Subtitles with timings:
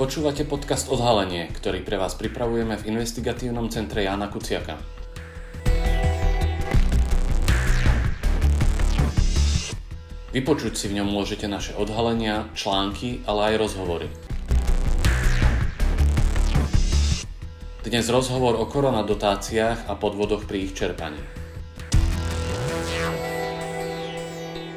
[0.00, 4.80] Počúvate podcast Odhalenie, ktorý pre vás pripravujeme v investigatívnom centre Jana Kuciaka.
[10.32, 14.08] Vypočuť si v ňom môžete naše odhalenia, články, ale aj rozhovory.
[17.84, 21.20] Dnes rozhovor o koronadotáciách a podvodoch pri ich čerpaní.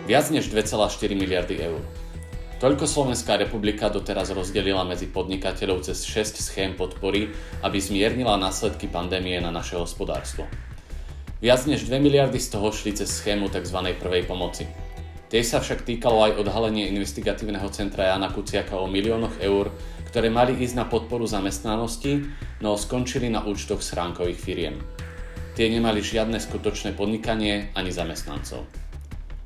[0.03, 2.02] Viac než 2,4 miliardy eur.
[2.63, 7.27] Toľko Slovenská republika doteraz rozdelila medzi podnikateľov cez 6 schém podpory,
[7.59, 10.47] aby zmiernila následky pandémie na naše hospodárstvo.
[11.43, 13.83] Viac než 2 miliardy z toho šli cez schému tzv.
[13.99, 14.63] prvej pomoci.
[15.27, 19.67] Tej sa však týkalo aj odhalenie investigatívneho centra Jana Kuciaka o miliónoch eur,
[20.15, 22.31] ktoré mali ísť na podporu zamestnanosti,
[22.63, 24.79] no skončili na účtoch schránkových firiem.
[25.59, 28.63] Tie nemali žiadne skutočné podnikanie ani zamestnancov.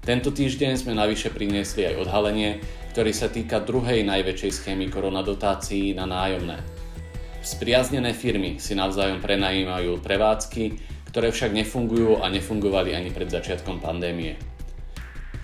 [0.06, 2.64] Tento týždeň sme navyše priniesli aj odhalenie,
[2.98, 6.58] ktorý sa týka druhej najväčšej schémy koronadotácií na nájomné.
[7.46, 10.82] Spriaznené firmy si navzájom prenajímajú prevádzky,
[11.14, 14.42] ktoré však nefungujú a nefungovali ani pred začiatkom pandémie.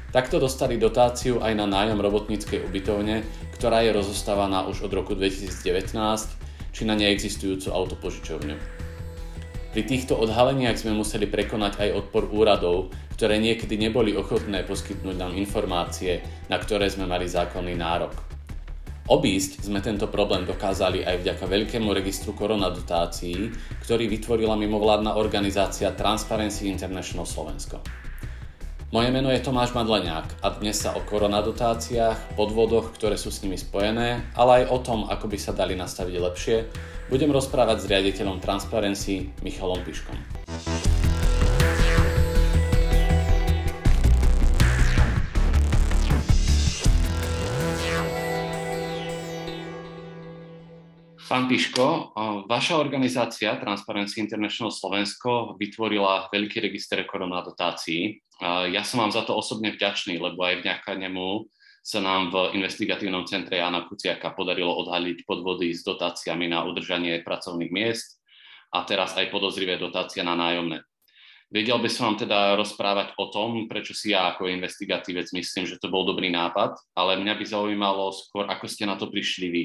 [0.10, 3.22] Takto dostali dotáciu aj na nájom robotníckej ubytovne,
[3.54, 5.94] ktorá je rozostávaná už od roku 2019,
[6.74, 8.83] či na neexistujúcu autopožičovňu.
[9.74, 15.34] Pri týchto odhaleniach sme museli prekonať aj odpor úradov, ktoré niekedy neboli ochotné poskytnúť nám
[15.34, 18.14] informácie, na ktoré sme mali zákonný nárok.
[19.10, 23.50] Obísť sme tento problém dokázali aj vďaka veľkému registru koronadotácií,
[23.82, 27.82] ktorý vytvorila mimovládna organizácia Transparency International Slovensko.
[28.94, 33.58] Moje meno je Tomáš Madleniak a dnes sa o koronadotáciách, podvodoch, ktoré sú s nimi
[33.58, 36.58] spojené, ale aj o tom, ako by sa dali nastaviť lepšie,
[37.14, 40.18] budem rozprávať s riaditeľom Transparency Michalom Piškom.
[51.30, 52.18] Pán Piško,
[52.50, 58.26] vaša organizácia Transparency International Slovensko vytvorila veľký register koronadotácií.
[58.74, 61.46] Ja som vám za to osobne vďačný, lebo aj vďaka nemu
[61.84, 67.76] sa nám v investigatívnom centre Jana Kuciaka podarilo odhaliť podvody s dotáciami na udržanie pracovných
[67.76, 68.24] miest
[68.72, 70.82] a teraz aj podozrivé dotácie na nájomné.
[71.52, 75.78] Vedel by som vám teda rozprávať o tom, prečo si ja ako investigatívec myslím, že
[75.78, 79.64] to bol dobrý nápad, ale mňa by zaujímalo skôr, ako ste na to prišli vy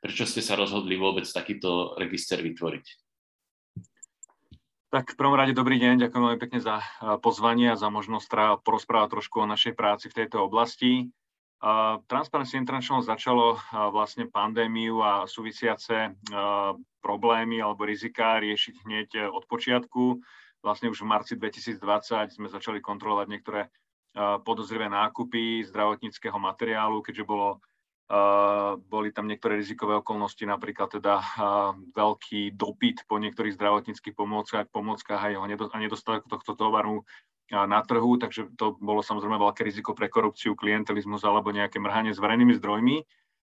[0.00, 2.86] Prečo ste sa rozhodli vôbec takýto register vytvoriť?
[4.90, 6.80] Tak v prvom rade dobrý deň, ďakujem veľmi pekne za
[7.20, 11.12] pozvanie a za možnosť porozprávať trošku o našej práci v tejto oblasti.
[12.08, 13.60] Transparency International začalo
[13.92, 16.16] vlastne pandémiu a súvisiace
[17.04, 20.24] problémy alebo rizika riešiť hneď od počiatku.
[20.64, 23.68] Vlastne už v marci 2020 sme začali kontrolovať niektoré
[24.40, 27.60] podozrivé nákupy zdravotníckého materiálu, keďže bolo
[28.90, 31.22] boli tam niektoré rizikové okolnosti, napríklad teda
[31.94, 37.06] veľký dopyt po niektorých zdravotníckých pomôckach, pomôckach a, a nedostatok tohto tovaru
[37.50, 42.22] na trhu, takže to bolo samozrejme veľké riziko pre korupciu, klientelizmus alebo nejaké mrhanie s
[42.22, 42.96] verejnými zdrojmi.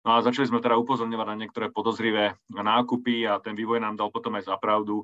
[0.08, 4.08] No a začali sme teda upozorňovať na niektoré podozrivé nákupy a ten vývoj nám dal
[4.08, 5.04] potom aj zapravdu.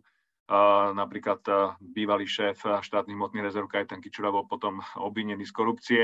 [0.96, 1.44] Napríklad
[1.84, 6.04] bývalý šéf štátnych hmotných rezerv Kajtan Kičura bol potom obvinený z korupcie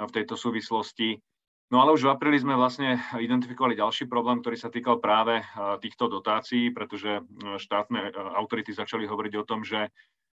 [0.00, 1.20] v tejto súvislosti.
[1.68, 5.44] No ale už v apríli sme vlastne identifikovali ďalší problém, ktorý sa týkal práve e,
[5.80, 7.24] týchto dotácií, pretože
[7.56, 9.88] štátne autority začali hovoriť o tom, že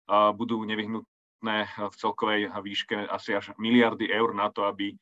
[0.09, 4.99] budú nevyhnutné v celkovej výške asi až miliardy eur na to, aby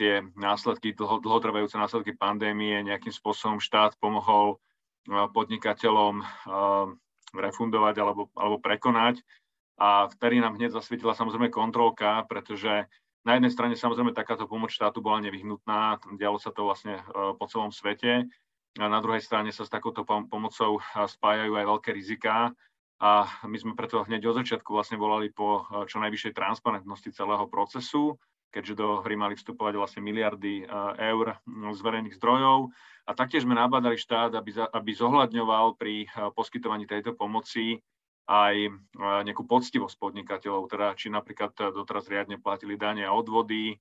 [0.00, 4.56] tie následky, dlho, dlhotrvajúce následky pandémie nejakým spôsobom štát pomohol
[5.08, 6.24] podnikateľom
[7.36, 9.20] refundovať alebo, alebo prekonať.
[9.78, 12.88] A vtedy nám hneď zasvietila samozrejme kontrolka, pretože
[13.22, 17.02] na jednej strane samozrejme takáto pomoc štátu bola nevyhnutná, dialo sa to vlastne e,
[17.36, 18.26] po celom svete.
[18.78, 22.50] A na druhej strane sa s takouto pomocou spájajú aj veľké riziká
[22.98, 27.46] a my sme preto hneď od začiatku vlastne volali po e, čo najvyššej transparentnosti celého
[27.46, 28.18] procesu,
[28.50, 30.64] keďže do hry mali vstupovať vlastne miliardy
[30.96, 32.72] eur z verejných zdrojov.
[33.04, 37.76] A taktiež sme nabádali štát, aby, aby zohľadňoval pri poskytovaní tejto pomoci
[38.24, 43.76] aj nejakú poctivosť podnikateľov, teda či napríklad doteraz riadne platili dane a odvody,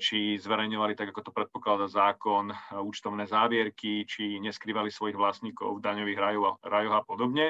[0.00, 6.18] či zverejňovali tak, ako to predpokladá zákon, účtovné závierky, či neskrývali svojich vlastníkov v daňových
[6.20, 7.46] rajoch, rajoch a podobne.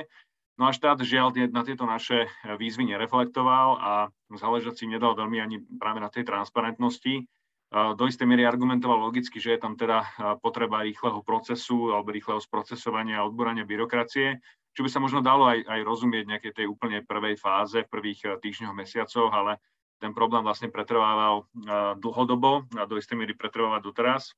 [0.57, 3.93] No a štát žiaľ na tieto naše výzvy nereflektoval a
[4.33, 7.29] záležať si nedal veľmi ani práve na tej transparentnosti.
[7.77, 10.07] Do istej miery argumentoval logicky, že je tam teda
[10.41, 14.41] potreba rýchleho procesu alebo rýchleho sprocesovania a odborania byrokracie,
[14.77, 18.21] čo by sa možno dalo aj, aj rozumieť nejakej tej úplne prvej fáze, v prvých
[18.29, 19.57] eh, týždňoch, mesiacoch, ale
[19.97, 24.37] ten problém vlastne pretrvával eh, dlhodobo a do istej miery pretrváva doteraz.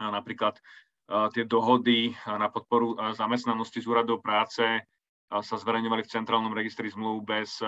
[0.00, 0.56] Napríklad
[1.34, 4.62] tie dohody na podporu zamestnanosti z úradov práce
[5.30, 7.62] sa zverejňovali v centrálnom registri zmluv bez,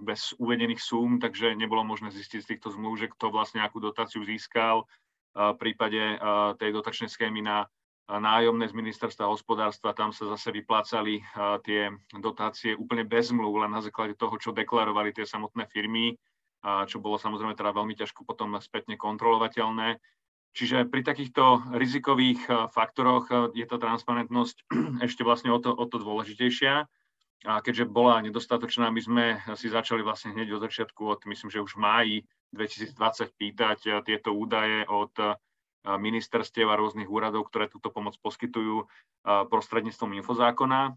[0.00, 4.24] bez uvedených súm, takže nebolo možné zistiť z týchto zmluv, že kto vlastne akú dotáciu
[4.24, 4.88] získal.
[5.36, 6.16] V prípade
[6.56, 7.68] tej dotačnej schémy na
[8.10, 11.22] nájomné z ministerstva hospodárstva, tam sa zase vyplácali
[11.62, 16.16] tie dotácie úplne bez zmluv, len na základe toho, čo deklarovali tie samotné firmy,
[16.88, 20.00] čo bolo samozrejme teda veľmi ťažko potom spätne kontrolovateľné.
[20.50, 24.56] Čiže pri takýchto rizikových eh, faktoroch eh, je tá transparentnosť
[25.06, 26.86] ešte vlastne o to, o to dôležitejšia.
[27.48, 29.24] A keďže bola nedostatočná, my sme
[29.56, 32.16] si začali vlastne hneď od začiatku, od myslím, že už v máji
[32.52, 32.92] 2020
[33.38, 35.14] pýtať eh, tieto údaje od
[35.80, 38.84] ministerstiev a rôznych úradov, ktoré túto pomoc poskytujú
[39.24, 40.92] prostredníctvom infozákona.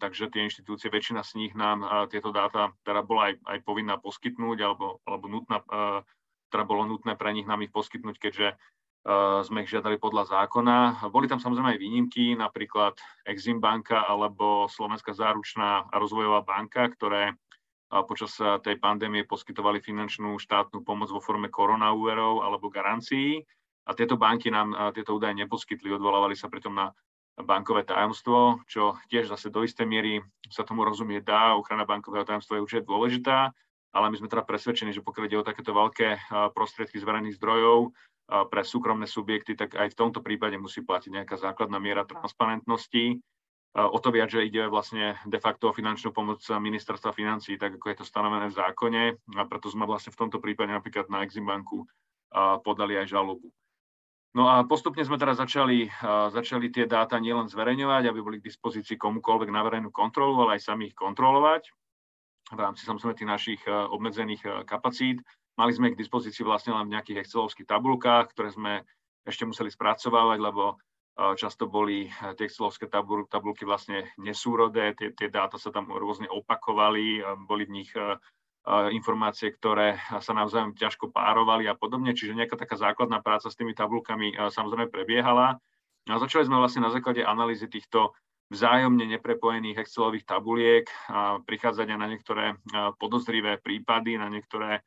[0.00, 4.64] Takže tie inštitúcie, väčšina z nich nám tieto dáta teda bola aj, aj povinná poskytnúť
[4.64, 5.60] alebo, alebo nutná,
[6.48, 8.56] teda bolo nutné pre nich nám ich poskytnúť, keďže
[9.44, 11.04] sme ich žiadali podľa zákona.
[11.12, 12.96] Boli tam samozrejme aj výnimky, napríklad
[13.28, 17.36] Exim banka alebo Slovenská záručná a rozvojová banka, ktoré
[18.08, 18.32] počas
[18.64, 23.44] tej pandémie poskytovali finančnú štátnu pomoc vo forme koronaúverov alebo garancií.
[23.84, 26.88] A tieto banky nám tieto údaje neposkytli, odvolávali sa pritom na
[27.36, 31.52] bankové tajomstvo, čo tiež zase do istej miery sa tomu rozumie dá.
[31.52, 33.52] Ochrana bankového tajomstva je určite dôležitá,
[33.92, 37.92] ale my sme teda presvedčení, že pokiaľ ide o takéto veľké prostriedky z verejných zdrojov,
[38.24, 43.20] pre súkromné subjekty, tak aj v tomto prípade musí platiť nejaká základná miera transparentnosti.
[43.74, 47.86] O to viac, že ide vlastne de facto o finančnú pomoc ministerstva financí, tak ako
[47.90, 49.02] je to stanovené v zákone.
[49.34, 51.84] A preto sme vlastne v tomto prípade napríklad na Exim banku
[52.62, 53.50] podali aj žalobu.
[54.34, 55.86] No a postupne sme teraz začali,
[56.30, 60.70] začali tie dáta nielen zverejňovať, aby boli k dispozícii komukoľvek na verejnú kontrolu, ale aj
[60.74, 61.70] sami ich kontrolovať
[62.52, 65.22] v rámci samozrejme tých našich obmedzených kapacít.
[65.54, 68.72] Mali sme k dispozícii vlastne len v nejakých excelovských tabulkách, ktoré sme
[69.22, 70.74] ešte museli spracovávať, lebo e,
[71.38, 77.22] často boli e, tie excelovské tabulky vlastne nesúrodé, tie, tie dáta sa tam rôzne opakovali,
[77.46, 78.18] boli v nich e,
[78.90, 83.76] informácie, ktoré sa navzájom ťažko párovali a podobne, čiže nejaká taká základná práca s tými
[83.76, 85.60] tabulkami samozrejme prebiehala.
[86.08, 88.16] A začali sme vlastne na základe analýzy týchto
[88.48, 92.56] vzájomne neprepojených Excelových tabuliek a prichádzať na niektoré
[92.96, 94.80] podozrivé prípady, na niektoré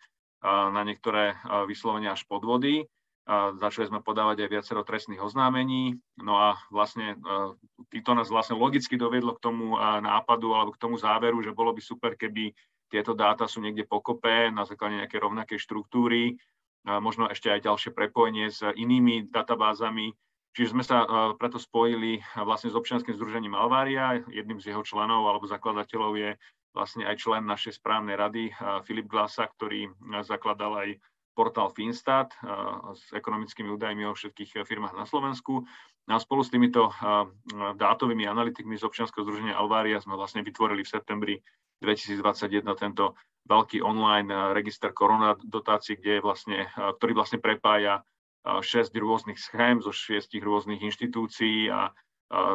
[0.46, 1.34] na niektoré
[1.66, 2.86] vyslovenia až podvody.
[3.60, 6.00] Začali sme podávať aj viacero trestných oznámení.
[6.16, 7.20] No a vlastne
[7.92, 11.82] to nás vlastne logicky doviedlo k tomu nápadu alebo k tomu záveru, že bolo by
[11.84, 12.56] super, keby
[12.88, 16.40] tieto dáta sú niekde pokope na základe nejakej rovnakej štruktúry,
[16.88, 20.16] možno ešte aj ďalšie prepojenie s inými databázami.
[20.56, 21.04] Čiže sme sa
[21.36, 24.24] preto spojili vlastne s občianským združením Alvária.
[24.32, 26.30] Jedným z jeho členov alebo zakladateľov je
[26.78, 28.54] vlastne aj člen našej správnej rady
[28.86, 29.90] Filip Glasa, ktorý
[30.22, 30.90] zakladal aj
[31.34, 32.34] portál Finstat
[32.94, 35.66] s ekonomickými údajmi o všetkých firmách na Slovensku.
[36.08, 36.94] A spolu s týmito
[37.78, 41.36] dátovými analytikmi z občianskeho združenia Alvária sme vlastne vytvorili v septembri
[41.82, 48.02] 2021 tento veľký online register korona dotácií, kde je vlastne, ktorý vlastne prepája
[48.48, 51.92] 6 rôznych schém zo 6 rôznych inštitúcií a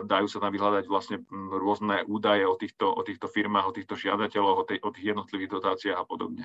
[0.05, 4.59] dajú sa tam vyhľadať vlastne rôzne údaje o týchto, o týchto firmách, o týchto žiadateľoch,
[4.61, 6.45] o, tej, o tých jednotlivých dotáciách a podobne.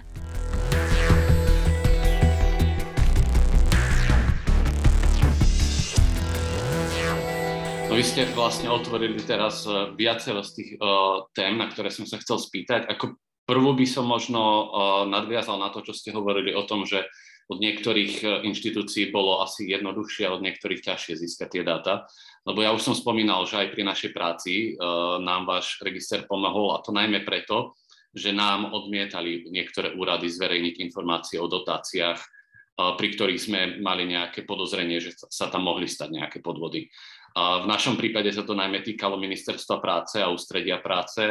[7.87, 12.04] No vy ste vlastne otvorili teraz e, viacero z tých uh, tém, na ktoré som
[12.04, 12.83] sa chcel spýtať.
[12.92, 13.16] Ako
[13.47, 14.63] prvú by som možno uh,
[15.07, 17.07] nadviazal na to, čo ste hovorili o tom, že
[17.47, 22.04] od niektorých inštitúcií bolo asi jednoduchšie a od niektorých ťažšie získať tie dáta.
[22.47, 26.71] Lebo ja už som spomínal, že aj pri našej práci uh, nám váš register pomohol
[26.71, 27.75] a to najmä preto,
[28.16, 34.47] že nám odmietali niektoré úrady zverejniť informácie o dotáciách, uh, pri ktorých sme mali nejaké
[34.47, 36.87] podozrenie, že sa tam mohli stať nejaké podvody.
[37.35, 41.21] Uh, v našom prípade sa to najmä týkalo ministerstva práce a ústredia práce.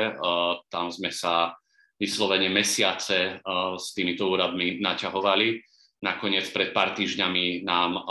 [0.68, 1.56] Tam sme sa
[1.96, 3.40] vyslovene mesiace
[3.74, 5.64] s týmito úradmi naťahovali
[6.06, 8.04] Nakoniec pred pár týždňami nám uh,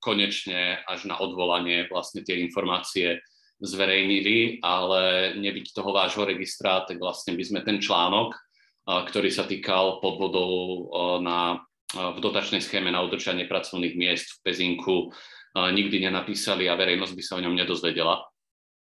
[0.00, 3.20] konečne až na odvolanie vlastne tie informácie
[3.60, 9.44] zverejnili, ale nebyť toho vášho registra, tak vlastne by sme ten článok, uh, ktorý sa
[9.44, 11.60] týkal podvodov uh, na,
[11.92, 15.14] v dotačnej schéme na udržanie pracovných miest v Pezinku,
[15.54, 18.26] nikdy nenapísali a verejnosť by sa o ňom nedozvedela.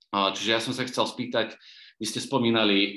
[0.09, 1.53] Čiže ja som sa chcel spýtať,
[2.01, 2.97] vy ste spomínali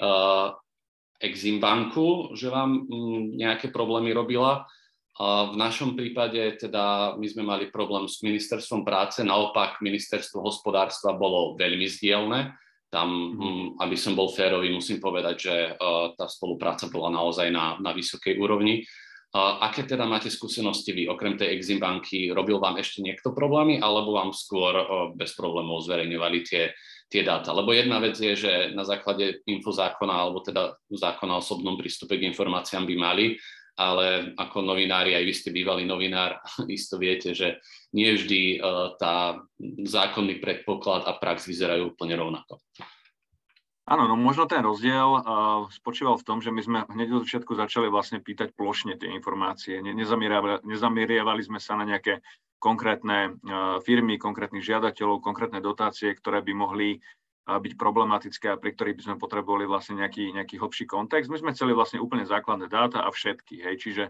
[1.20, 4.70] Exim banku, že vám um, nejaké problémy robila.
[5.18, 11.58] V našom prípade teda my sme mali problém s ministerstvom práce, naopak ministerstvo hospodárstva bolo
[11.58, 12.54] veľmi zdielne.
[12.88, 13.84] Tam, mm.
[13.84, 15.56] aby som bol férový, musím povedať, že
[16.16, 18.86] tá spolupráca bola naozaj na, na vysokej úrovni.
[19.36, 24.16] Aké teda máte skúsenosti vy, okrem tej Exim banky, robil vám ešte niekto problémy, alebo
[24.16, 24.72] vám skôr
[25.20, 26.72] bez problémov zverejňovali tie,
[27.12, 27.52] tie dáta?
[27.52, 32.26] Lebo jedna vec je, že na základe infozákona, alebo teda zákona o osobnom prístupe k
[32.32, 33.26] informáciám by mali,
[33.78, 37.62] ale ako novinári, aj vy ste bývalý novinár, isto viete, že
[37.94, 38.60] nie vždy
[38.98, 39.40] tá
[39.86, 42.60] zákonný predpoklad a prax vyzerajú úplne rovnako.
[43.88, 45.24] Áno, no možno ten rozdiel uh,
[45.72, 49.80] spočíval v tom, že my sme hneď od začiatku začali vlastne pýtať plošne tie informácie.
[49.80, 52.20] Ne, nezameriavali, sme sa na nejaké
[52.60, 57.00] konkrétne uh, firmy, konkrétnych žiadateľov, konkrétne dotácie, ktoré by mohli
[57.48, 61.32] byť problematické a pri ktorých by sme potrebovali vlastne nejaký, nejaký hlbší kontext.
[61.32, 63.64] My sme chceli vlastne úplne základné dáta a všetky.
[63.64, 63.76] Hej.
[63.88, 64.06] Čiže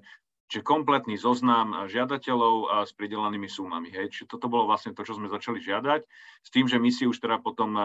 [0.47, 3.91] Čiže kompletný zoznam žiadateľov s pridelenými sumami.
[3.91, 4.15] Hej.
[4.15, 6.07] Čiže toto bolo vlastne to, čo sme začali žiadať,
[6.39, 7.75] s tým, že my si už teda potom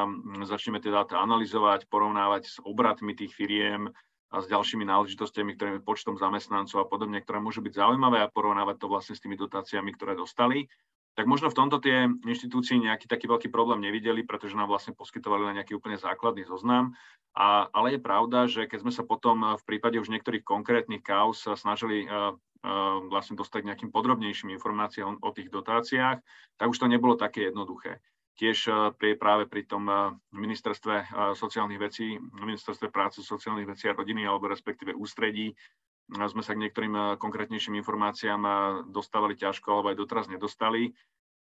[0.46, 3.90] začneme tie dáta analyzovať, porovnávať s obratmi tých firiem
[4.30, 8.78] a s ďalšími náležitostiami, ktorými počtom zamestnancov a podobne, ktoré môžu byť zaujímavé a porovnávať
[8.78, 10.70] to vlastne s tými dotáciami, ktoré dostali
[11.12, 15.44] tak možno v tomto tie inštitúcii nejaký taký veľký problém nevideli, pretože nám vlastne poskytovali
[15.44, 16.96] len nejaký úplne základný zoznam.
[17.36, 21.44] A, ale je pravda, že keď sme sa potom v prípade už niektorých konkrétnych kauz
[21.56, 26.20] snažili uh, uh, vlastne dostať nejakým podrobnejším informáciám o, o tých dotáciách,
[26.56, 28.00] tak už to nebolo také jednoduché.
[28.32, 28.64] Tiež
[28.96, 29.84] pri, práve pri tom
[30.32, 31.04] ministerstve
[31.36, 35.52] sociálnych vecí, ministerstve práce, sociálnych vecí a rodiny, alebo respektíve ústredí,
[36.10, 38.54] sme sa k niektorým eh, konkrétnejším informáciám eh,
[38.90, 40.92] dostávali ťažko, alebo aj doteraz nedostali,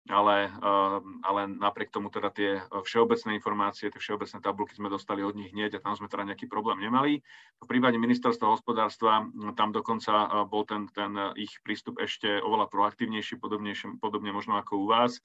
[0.09, 5.35] ale, eh, ale napriek tomu teda tie všeobecné informácie, tie všeobecné tabulky sme dostali od
[5.35, 7.21] nich hneď a tam sme teda nejaký problém nemali.
[7.61, 13.41] V prípade ministerstva hospodárstva hm, tam dokonca bol ten, ten ich prístup ešte oveľa proaktívnejší,
[13.41, 15.19] podobne možno ako u vás,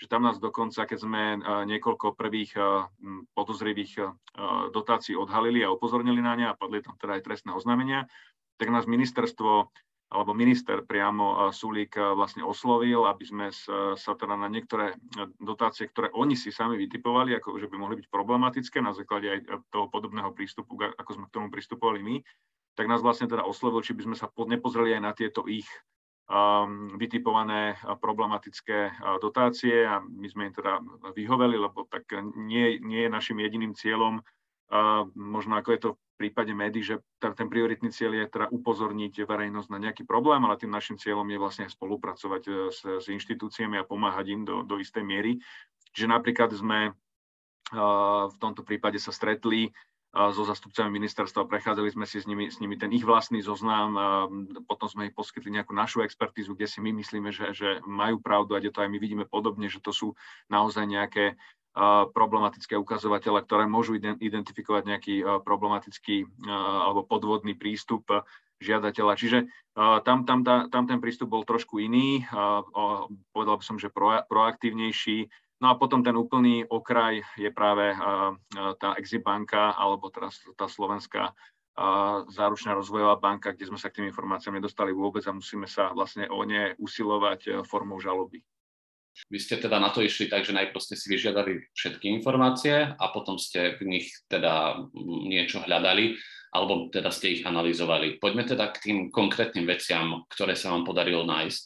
[0.00, 1.22] že tam nás dokonca, keď sme
[1.68, 4.16] niekoľko prvých hm, podozrivých
[4.72, 8.08] dotácií odhalili a upozornili na ne a padli tam teda aj trestné oznámenia,
[8.60, 9.70] tak nás ministerstvo
[10.12, 13.46] alebo minister priamo Sulík vlastne oslovil, aby sme
[13.96, 14.92] sa teda na niektoré
[15.40, 19.40] dotácie, ktoré oni si sami vytipovali, ako že by mohli byť problematické na základe aj
[19.72, 22.16] toho podobného prístupu, ako sme k tomu pristupovali my,
[22.76, 25.68] tak nás vlastne teda oslovil, či by sme sa nepozreli aj na tieto ich
[26.28, 30.76] um, vytipované problematické dotácie a my sme im teda
[31.16, 32.04] vyhoveli, lebo tak
[32.36, 34.20] nie, nie je našim jediným cieľom
[35.16, 39.68] možno ako je to v prípade médií, že ten prioritný cieľ je teda upozorniť verejnosť
[39.74, 43.88] na nejaký problém, ale tým našim cieľom je vlastne spolupracovať e, s, s inštitúciami a
[43.88, 45.42] pomáhať im do, do istej miery.
[45.92, 46.94] Čiže napríklad sme
[47.72, 49.72] v tomto prípade sa stretli
[50.12, 53.96] so zastupcami ministerstva, prechádzali sme si s nimi, s nimi ten ich vlastný zoznam,
[54.68, 58.52] potom sme ich poskytli nejakú našu expertízu, kde si my myslíme, že, že majú pravdu
[58.52, 60.12] a kde to aj my vidíme podobne, že to sú
[60.52, 61.40] naozaj nejaké
[62.12, 68.04] problematické ukazovatele, ktoré môžu identifikovať nejaký problematický alebo podvodný prístup
[68.60, 69.12] žiadateľa.
[69.16, 69.38] Čiže
[70.04, 72.28] tam, tam, tam ten prístup bol trošku iný,
[73.32, 75.32] povedal by som, že pro, proaktívnejší.
[75.64, 77.96] No a potom ten úplný okraj je práve
[78.76, 81.32] tá Exibanka alebo teraz tá slovenská
[82.28, 86.28] záručná rozvojová banka, kde sme sa k tým informáciám nedostali vôbec a musíme sa vlastne
[86.28, 88.44] o ne usilovať formou žaloby.
[89.28, 93.04] Vy ste teda na to išli tak, že najprv ste si vyžiadali všetky informácie a
[93.12, 94.84] potom ste v nich teda
[95.28, 96.16] niečo hľadali
[96.52, 98.20] alebo teda ste ich analyzovali.
[98.20, 101.62] Poďme teda k tým konkrétnym veciam, ktoré sa vám podarilo nájsť.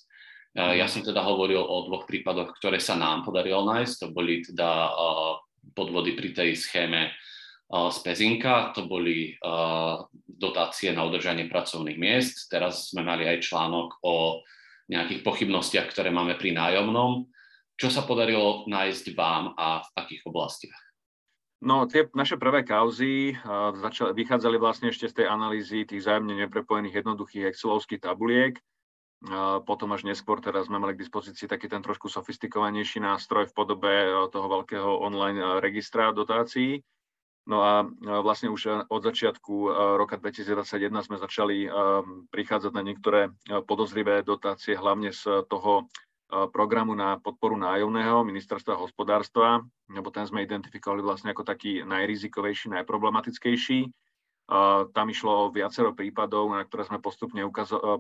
[0.57, 0.93] Ja mhm.
[0.93, 3.95] som teda hovoril o dvoch prípadoch, ktoré sa nám podarilo nájsť.
[4.03, 4.95] To boli teda
[5.75, 7.11] podvody pri tej schéme
[7.67, 9.35] z Pezinka, to boli
[10.23, 12.47] dotácie na udržanie pracovných miest.
[12.47, 14.47] Teraz sme mali aj článok o
[14.87, 17.27] nejakých pochybnostiach, ktoré máme pri nájomnom.
[17.77, 20.81] Čo sa podarilo nájsť vám a v akých oblastiach?
[21.61, 26.37] No, tie naše prvé kauzy uh, začali, vychádzali vlastne ešte z tej analýzy tých zájemne
[26.37, 28.61] neprepojených jednoduchých excelovských tabuliek.
[29.25, 33.57] Uh, potom až neskôr teraz sme mali k dispozícii taký ten trošku sofistikovanejší nástroj v
[33.57, 36.85] podobe uh, toho veľkého online registra dotácií.
[37.47, 37.87] No a
[38.27, 39.71] vlastne už od začiatku
[40.03, 41.71] roka 2021 sme začali
[42.35, 43.31] prichádzať na niektoré
[43.71, 45.87] podozrivé dotácie, hlavne z toho
[46.27, 53.87] programu na podporu nájomného ministerstva hospodárstva, lebo ten sme identifikovali vlastne ako taký najrizikovejší, najproblematickejší.
[54.91, 57.47] Tam išlo o viacero prípadov, na ktoré sme postupne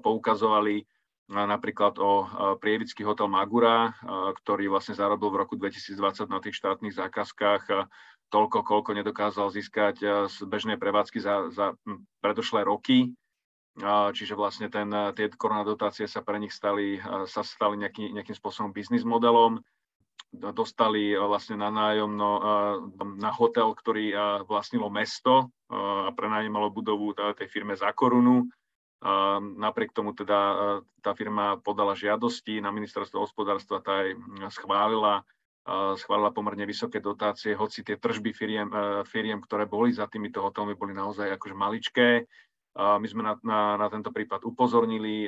[0.03, 0.87] poukazovali,
[1.31, 2.27] napríklad o
[2.59, 3.95] prievický hotel Magura,
[4.43, 7.63] ktorý vlastne zarobil v roku 2020 na tých štátnych zákazkách
[8.31, 11.67] toľko, koľko nedokázal získať z bežnej prevádzky za, za
[12.23, 13.15] predošlé roky
[14.13, 16.97] čiže vlastne ten, tie koronadotácie sa pre nich stali,
[17.29, 19.61] sa stali nejaký, nejakým spôsobom biznis modelom.
[20.33, 22.31] Dostali vlastne na nájomno
[23.21, 24.13] na hotel, ktorý
[24.49, 28.49] vlastnilo mesto a prenajímalo budovu tej firme za korunu.
[29.61, 34.17] Napriek tomu teda tá firma podala žiadosti na ministerstvo hospodárstva, tá aj
[34.57, 35.21] schválila,
[36.01, 38.69] schválila pomerne vysoké dotácie, hoci tie tržby firiem,
[39.05, 42.09] firiem, ktoré boli za týmito hotelmi, boli naozaj akože maličké.
[42.77, 45.25] My sme na, na, na tento prípad upozornili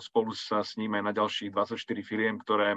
[0.00, 2.72] spolu sa s ním aj na ďalších 24 firiem, ktoré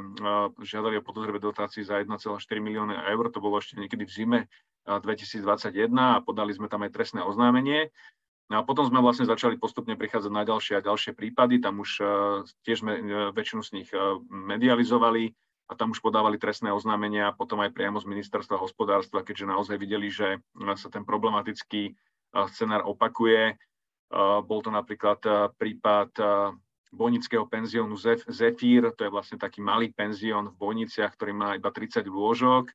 [0.60, 3.32] žiadali o podozrivé dotácii za 1,4 milióny eur.
[3.32, 4.40] To bolo ešte niekedy v zime
[4.84, 7.96] 2021 a podali sme tam aj trestné oznámenie.
[8.52, 11.64] No a potom sme vlastne začali postupne prichádzať na ďalšie a ďalšie prípady.
[11.64, 12.04] Tam už
[12.68, 13.02] tiež sme e,
[13.32, 13.90] väčšinu z nich
[14.28, 15.32] medializovali
[15.72, 20.12] a tam už podávali trestné oznámenia, potom aj priamo z ministerstva hospodárstva, keďže naozaj videli,
[20.12, 20.44] že
[20.76, 21.96] sa ten problematický
[22.52, 23.60] scenár opakuje.
[24.44, 25.24] Bol to napríklad
[25.56, 26.12] prípad
[26.92, 27.96] bojnického penziónu
[28.28, 32.68] Zephyr, to je vlastne taký malý penzión v Bojniciach, ktorý má iba 30 lôžok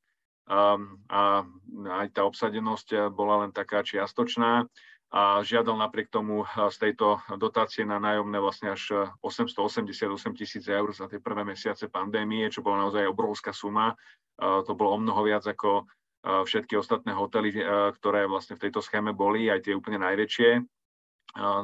[0.48, 1.44] a
[2.00, 4.64] aj tá obsadenosť bola len taká čiastočná
[5.12, 9.92] a žiadal napriek tomu z tejto dotácie na nájomné vlastne až 888
[10.32, 13.92] tisíc eur za tie prvé mesiace pandémie, čo bola naozaj obrovská suma.
[14.40, 15.84] To bolo o mnoho viac ako
[16.26, 17.54] všetky ostatné hotely,
[18.02, 20.58] ktoré vlastne v tejto schéme boli, aj tie úplne najväčšie.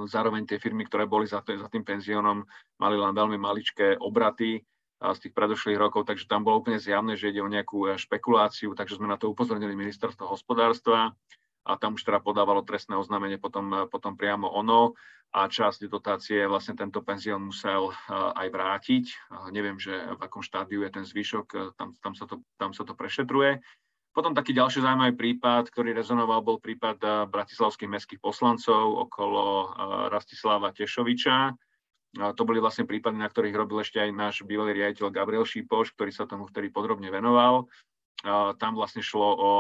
[0.07, 2.47] Zároveň tie firmy, ktoré boli za, tým penziónom,
[2.79, 4.63] mali len veľmi maličké obraty
[5.03, 8.71] z tých predošlých rokov, takže tam bolo úplne zjavné, že ide o nejakú e, špekuláciu,
[8.79, 11.11] takže sme na to upozornili ministerstvo hospodárstva
[11.67, 14.95] a tam už teda podávalo trestné oznámenie potom, e, potom priamo ono
[15.35, 19.05] a časť dotácie vlastne tento penzión musel e, aj vrátiť.
[19.51, 22.95] Neviem, že v akom štádiu je ten zvyšok, tam, tam, sa, to, tam sa to
[22.95, 23.59] prešetruje.
[24.13, 29.67] Potom taký ďalší zaujímavý prípad, ktorý rezonoval, bol prípad eh, bratislavských mestských poslancov okolo eh,
[30.13, 31.57] Rastislava Tešoviča.
[32.13, 36.13] To boli vlastne prípady, na ktorých robil ešte aj náš bývalý riaditeľ Gabriel Šípoš, ktorý
[36.13, 37.73] sa tomu vtedy podrobne venoval.
[38.61, 39.53] Tam vlastne šlo o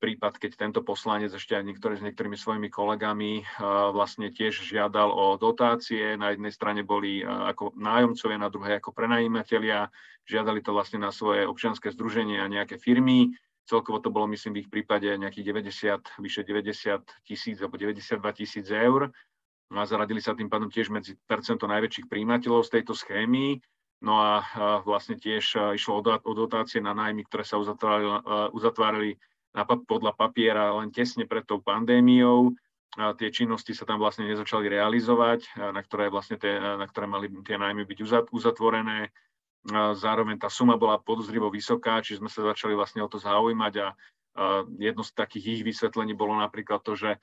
[0.00, 3.44] prípad, keď tento poslanec ešte aj niektorý, s niektorými svojimi kolegami
[3.92, 6.16] vlastne tiež žiadal o dotácie.
[6.16, 9.92] Na jednej strane boli ako nájomcovia, na druhej ako prenajímatelia.
[10.24, 13.36] Žiadali to vlastne na svoje občianske združenie a nejaké firmy.
[13.64, 18.68] Celkovo to bolo, myslím, v ich prípade nejakých 90, vyše 90 tisíc alebo 92 tisíc
[18.68, 19.08] eur.
[19.72, 23.58] No a zaradili sa tým pádom tiež medzi percento najväčších príjimateľov z tejto schémy.
[24.04, 24.44] No a
[24.84, 28.20] vlastne tiež išlo o dotácie na nájmy, ktoré sa uzatvárali,
[28.52, 29.10] uzatvárali
[29.88, 32.52] podľa papiera len tesne pred tou pandémiou.
[33.00, 37.32] A tie činnosti sa tam vlastne nezačali realizovať, na ktoré, vlastne tie, na ktoré mali
[37.42, 37.98] tie nájmy byť
[38.30, 39.08] uzatvorené
[39.72, 43.86] zároveň tá suma bola podozrivo vysoká, čiže sme sa začali vlastne o to zaujímať a
[44.76, 47.16] jedno z takých ich vysvetlení bolo napríklad to, že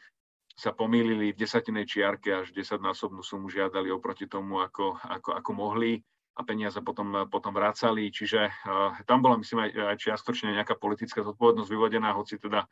[0.55, 6.03] sa pomýlili v desatinej čiarke až desaťnásobnú sumu žiadali oproti tomu, ako, ako, ako mohli
[6.35, 8.11] a peniaze potom, potom vracali.
[8.11, 12.67] Čiže uh, tam bola, myslím, aj, aj čiastočne nejaká politická zodpovednosť vyvodená, hoci teda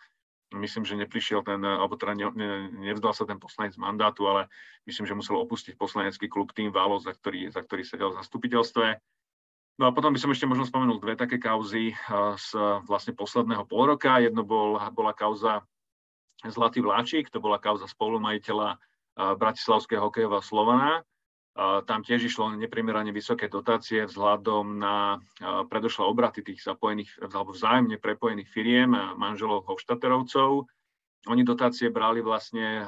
[0.56, 2.50] myslím, že neprišiel ten, alebo teda ne, ne,
[2.90, 4.50] nevzdal sa ten poslanec mandátu, ale
[4.90, 8.86] myslím, že musel opustiť poslanecký klub tým Valo, za ktorý, za ktorý sedel v zastupiteľstve.
[9.80, 11.96] No a potom by som ešte možno spomenul dve také kauzy
[12.36, 12.50] z
[12.84, 14.20] vlastne posledného pol roka.
[14.20, 15.64] Jedno bol, bola kauza
[16.44, 18.76] Zlatý vláčik, to bola kauza spolumajiteľa
[19.16, 21.04] Bratislavského hokejového Slovana.
[21.88, 25.20] Tam tiež išlo neprimerane vysoké dotácie vzhľadom na
[25.68, 30.68] predošlé obraty tých zapojených, alebo vzájomne prepojených firiem manželov Hovštaterovcov.
[31.28, 32.88] Oni dotácie brali vlastne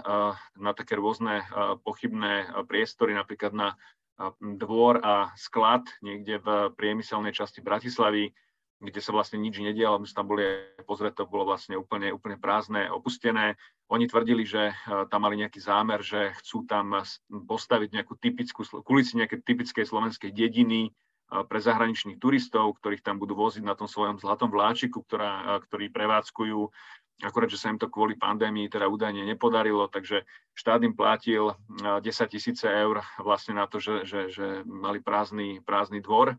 [0.55, 1.43] na také rôzne
[1.83, 3.75] pochybné priestory, napríklad na
[4.39, 8.29] dvor a sklad niekde v priemyselnej časti Bratislavy,
[8.81, 10.45] kde sa vlastne nič nedialo, my sme tam boli
[10.89, 13.53] pozrieť, to bolo vlastne úplne, úplne prázdne, opustené.
[13.93, 14.73] Oni tvrdili, že
[15.13, 16.97] tam mali nejaký zámer, že chcú tam
[17.29, 20.89] postaviť nejakú typickú, kulici nejaké typickej slovenskej dediny
[21.29, 26.59] pre zahraničných turistov, ktorých tam budú voziť na tom svojom zlatom vláčiku, ktorá, ktorý prevádzkujú
[27.23, 30.25] akurát, že sa im to kvôli pandémii teda údajne nepodarilo, takže
[30.57, 36.01] štát im platil 10 tisíce eur vlastne na to, že, že, že mali prázdny, prázdny
[36.01, 36.35] dvor.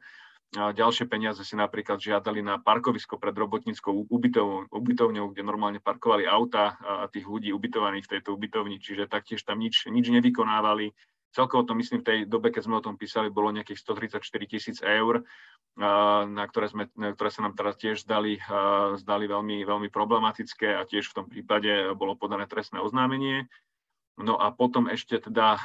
[0.53, 4.05] A ďalšie peniaze si napríklad žiadali na parkovisko pred robotníckou
[4.68, 9.64] ubytovňou, kde normálne parkovali auta a tých ľudí ubytovaných v tejto ubytovni, čiže taktiež tam
[9.64, 10.92] nič, nič nevykonávali.
[11.33, 14.21] Celkovo to myslím v tej dobe, keď sme o tom písali, bolo nejakých 134
[14.53, 15.25] tisíc eur,
[15.77, 18.37] na ktoré, sme, ktoré sa nám teraz tiež zdali,
[19.01, 23.49] zdali veľmi, veľmi problematické a tiež v tom prípade bolo podané trestné oznámenie.
[24.21, 25.57] No a potom ešte teda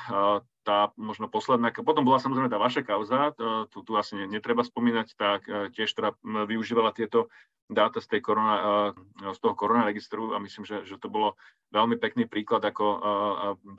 [0.67, 3.31] tá možno posledná, potom bola samozrejme tá vaša kauza,
[3.71, 6.11] tu, tu asi netreba spomínať, tak e, tiež teda
[6.43, 7.31] využívala tieto
[7.71, 11.39] dáta z, tej korona, e, z toho koronaregistru a myslím, že, že to bolo
[11.71, 12.83] veľmi pekný príklad, ako,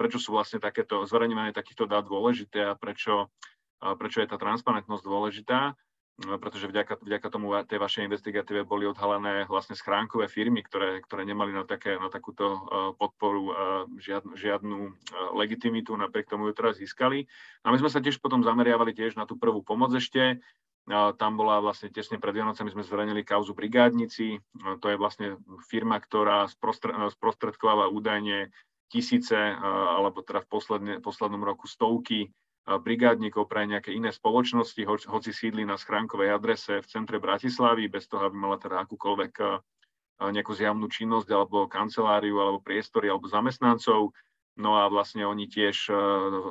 [0.01, 3.33] prečo sú vlastne takéto zverejňovanie takýchto dát dôležité a prečo,
[3.81, 5.77] prečo je tá transparentnosť dôležitá.
[6.19, 11.55] Pretože vďaka, vďaka tomu tej vašej investigatíve boli odhalené vlastne schránkové firmy, ktoré, ktoré nemali
[11.55, 12.59] na, také, na takúto
[12.99, 13.55] podporu
[14.03, 14.79] žiadnu, žiadnu
[15.39, 17.31] legitimitu, napriek tomu ju teraz získali.
[17.63, 20.43] A my sme sa tiež potom zameriavali tiež na tú prvú pomoc ešte,
[20.91, 24.41] tam bola vlastne tesne pred Vianocami sme zverejnili kauzu Brigádnici.
[24.81, 25.37] To je vlastne
[25.69, 26.49] firma, ktorá
[27.13, 28.49] sprostredkováva údajne
[28.89, 32.33] tisíce, alebo teda v posledne, poslednom roku stovky
[32.77, 38.05] brigádnikov pre nejaké iné spoločnosti, ho, hoci sídli na schránkovej adrese v centre Bratislavy, bez
[38.05, 39.33] toho, aby mala teda akúkoľvek
[40.19, 44.13] nejakú zjavnú činnosť, alebo kanceláriu, alebo priestory, alebo zamestnancov.
[44.59, 45.87] No a vlastne oni tiež,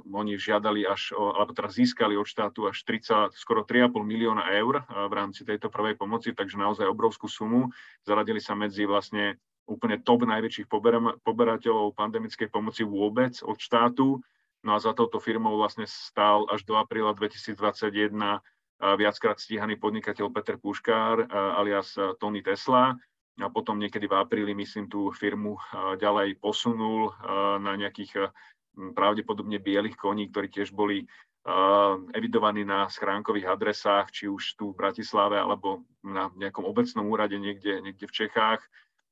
[0.08, 5.12] oni žiadali až, alebo teraz získali od štátu až 30, skoro 3,5 milióna eur v
[5.12, 7.68] rámci tejto prvej pomoci, takže naozaj obrovskú sumu.
[8.08, 9.36] Zaradili sa medzi vlastne
[9.68, 14.24] úplne top najväčších pober- poberateľov pandemickej pomoci vôbec od štátu.
[14.66, 18.42] No a za touto firmou vlastne stál až do apríla 2021 uh,
[18.98, 22.94] viackrát stíhaný podnikateľ Peter Puškár alias Tony Tesla
[23.38, 25.62] a potom niekedy v apríli, myslím, tú firmu
[26.02, 27.14] ďalej posunul
[27.62, 28.34] na nejakých
[28.98, 31.06] pravdepodobne bielých koní, ktorí tiež boli
[32.18, 37.80] evidovaní na schránkových adresách, či už tu v Bratislave alebo na nejakom obecnom úrade niekde,
[37.80, 38.62] niekde v Čechách.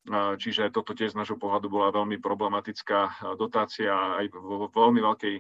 [0.06, 5.36] Čiže toto tiež z nášho pohľadu bola veľmi problematická dotácia aj vo veľmi veľkej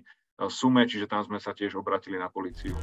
[0.49, 2.73] sume, čiže tam sme sa tiež obratili na políciu.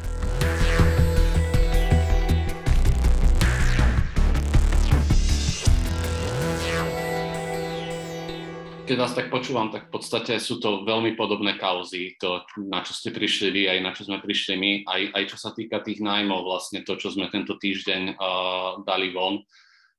[8.82, 12.92] keď vás tak počúvam, tak v podstate sú to veľmi podobné kauzy, to, na čo
[12.92, 16.04] ste prišli vy, aj na čo sme prišli my, aj, aj čo sa týka tých
[16.04, 19.44] nájmov, vlastne to, čo sme tento týždeň uh, dali von, uh,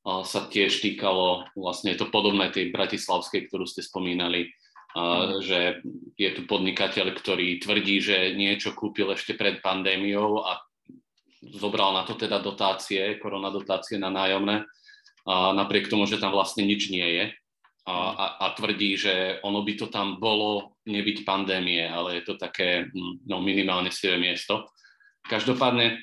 [0.04, 4.52] sa tiež týkalo, vlastne je to podobné tej bratislavskej, ktorú ste spomínali,
[4.92, 5.40] mm.
[5.40, 5.80] že
[6.20, 10.60] je tu podnikateľ, ktorý tvrdí, že niečo kúpil ešte pred pandémiou a
[11.56, 16.68] zobral na to teda dotácie, korona dotácie na nájomné, uh, napriek tomu, že tam vlastne
[16.68, 17.26] nič nie je
[17.84, 22.40] a, a, a tvrdí, že ono by to tam bolo nebyť pandémie, ale je to
[22.40, 24.72] také hm, no, minimálne sivé miesto.
[25.28, 26.00] Každopádne,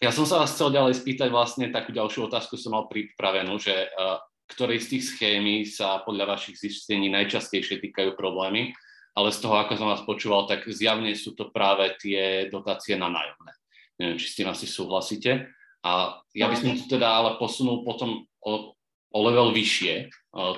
[0.00, 3.92] ja som sa vás chcel ďalej spýtať vlastne takú ďalšiu otázku som mal pripravenú, že
[3.92, 4.16] uh,
[4.48, 8.74] ktorej z tých schémy sa podľa vašich zistení najčastejšie týkajú problémy,
[9.14, 13.12] ale z toho, ako som vás počúval, tak zjavne sú to práve tie dotácie na
[13.12, 13.52] nájomné.
[14.00, 15.52] Neviem, či s tým asi súhlasíte.
[15.84, 18.72] A ja by som to teda ale posunul potom o,
[19.12, 20.08] o level vyššie,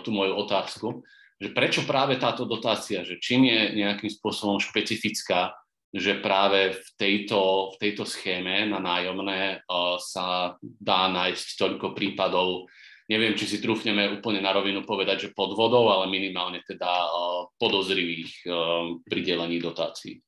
[0.05, 1.03] tú moju otázku,
[1.43, 5.57] že prečo práve táto dotácia, že čím je nejakým spôsobom špecifická,
[5.93, 12.73] že práve v tejto, v tejto schéme na nájomné uh, sa dá nájsť toľko prípadov,
[13.13, 18.33] neviem, či si trúfneme úplne na rovinu povedať, že podvodov, ale minimálne teda uh, podozrivých
[18.49, 20.19] uh, pridelení dotácií.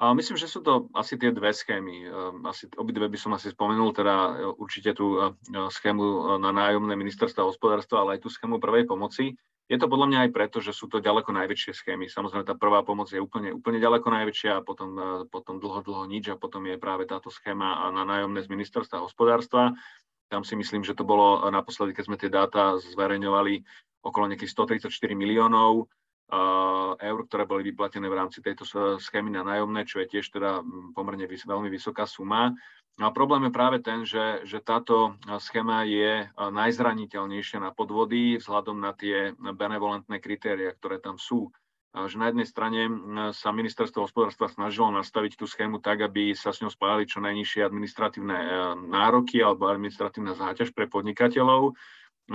[0.00, 2.08] A myslím, že sú to asi tie dve schémy.
[2.48, 8.16] Asi, obidve by som asi spomenul, teda určite tú schému na nájomné ministerstva hospodárstva, ale
[8.16, 9.36] aj tú schému prvej pomoci.
[9.70, 12.10] Je to podľa mňa aj preto, že sú to ďaleko najväčšie schémy.
[12.10, 14.98] Samozrejme, tá prvá pomoc je úplne, úplne ďaleko najväčšia a potom,
[15.30, 19.78] potom dlho, dlho nič a potom je práve táto schéma na nájomné z ministerstva hospodárstva.
[20.26, 23.62] Tam si myslím, že to bolo naposledy, keď sme tie dáta zverejňovali,
[24.02, 24.50] okolo nejakých
[24.82, 25.86] 134 miliónov
[26.98, 28.66] eur, ktoré boli vyplatené v rámci tejto
[28.98, 30.66] schémy na nájomné, čo je tiež teda
[30.98, 32.54] pomerne veľmi vysoká suma.
[33.00, 38.76] No a problém je práve ten, že, že táto schéma je najzraniteľnejšia na podvody vzhľadom
[38.76, 41.48] na tie benevolentné kritéria, ktoré tam sú.
[41.96, 42.80] Že na jednej strane
[43.32, 47.66] sa ministerstvo hospodárstva snažilo nastaviť tú schému tak, aby sa s ňou spájali čo najnižšie
[47.66, 48.48] administratívne e,
[48.94, 51.74] nároky alebo administratívna záťaž pre podnikateľov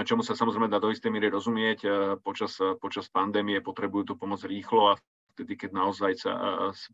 [0.03, 1.87] čomu sa samozrejme dá do istej míry rozumieť.
[2.19, 4.99] Počas, počas pandémie potrebujú tú pomoc rýchlo a
[5.35, 6.33] vtedy, keď naozaj sa,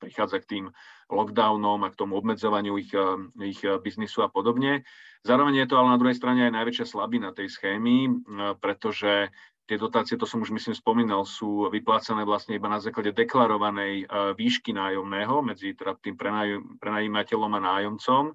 [0.01, 0.65] prichádza k tým
[1.13, 2.89] lockdownom a k tomu obmedzovaniu ich,
[3.37, 4.81] ich biznisu a podobne.
[5.21, 8.25] Zároveň je to ale na druhej strane aj najväčšia slabina tej schémy,
[8.57, 9.29] pretože
[9.69, 14.73] tie dotácie, to som už myslím spomínal, sú vyplácané vlastne iba na základe deklarovanej výšky
[14.73, 16.17] nájomného medzi teda tým
[16.81, 18.33] prenajímateľom a nájomcom.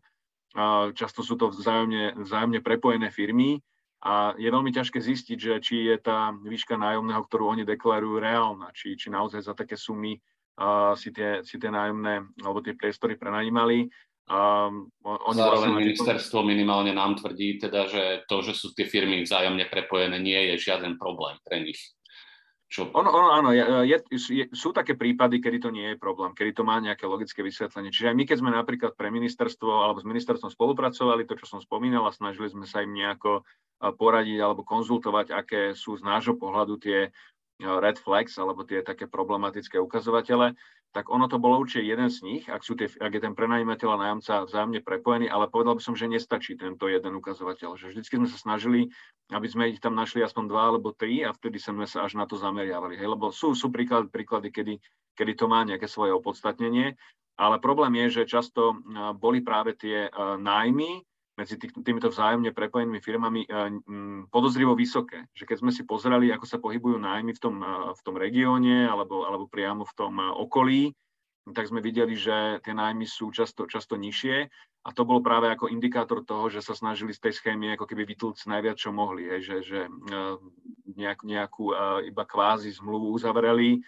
[0.97, 3.61] Často sú to vzájomne, vzájomne prepojené firmy,
[4.07, 8.71] a je veľmi ťažké zistiť, že či je tá výška nájomného, ktorú oni deklarujú, reálna,
[8.71, 13.19] či, či naozaj za také sumy uh, si, tie, si tie nájomné alebo tie priestory
[13.19, 13.90] prenajímali.
[14.31, 19.27] Um, oni Zároveň vlastne ministerstvo minimálne nám tvrdí, teda, že to, že sú tie firmy
[19.27, 21.79] vzájomne prepojené, nie je žiaden problém pre nich.
[22.66, 22.90] Čo?
[22.90, 23.62] Ono, ono áno, je,
[24.11, 27.94] je, sú také prípady, kedy to nie je problém, kedy to má nejaké logické vysvetlenie.
[27.94, 31.61] Čiže aj my, keď sme napríklad pre ministerstvo alebo s ministerstvom spolupracovali, to, čo som
[31.62, 33.46] spomínal, a snažili sme sa im nejako
[33.79, 37.14] poradiť alebo konzultovať, aké sú z nášho pohľadu tie
[37.62, 40.59] red flags alebo tie také problematické ukazovatele,
[40.97, 43.89] tak ono to bolo určite jeden z nich, ak, sú tie, ak je ten prenajímateľ
[43.93, 47.77] a nájomca vzájomne prepojený, ale povedal by som, že nestačí tento jeden ukazovateľ.
[47.77, 48.89] Že vždycky sme sa snažili,
[49.29, 52.25] aby sme ich tam našli aspoň dva alebo tri a vtedy sme sa až na
[52.25, 52.97] to zameriavali.
[52.97, 54.75] Hej, lebo sú, sú príklady, príklady kedy,
[55.13, 56.97] kedy to má nejaké svoje opodstatnenie,
[57.37, 58.81] ale problém je, že často
[59.21, 60.09] boli práve tie
[60.41, 61.05] nájmy,
[61.37, 63.44] medzi tých, týmito vzájomne prepojenými firmami
[64.33, 65.29] podozrivo vysoké.
[65.37, 67.57] Že keď sme si pozerali, ako sa pohybujú nájmy v tom,
[67.92, 70.96] v tom regióne alebo, alebo priamo v tom okolí,
[71.46, 74.51] tak sme videli, že tie nájmy sú často, často nižšie
[74.83, 78.03] a to bolo práve ako indikátor toho, že sa snažili z tej schémy ako keby
[78.03, 79.81] vytlcť najviac, čo mohli, hej, že, že
[80.99, 81.70] nejak, nejakú
[82.03, 83.79] iba kvázi zmluvu uzavreli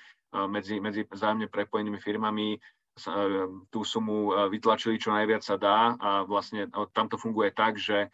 [0.46, 2.62] medzi, medzi vzájomne prepojenými firmami,
[3.70, 8.10] tú sumu vytlačili čo najviac sa dá a vlastne tam to funguje tak, že